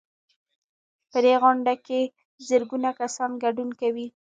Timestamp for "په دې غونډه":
1.11-1.73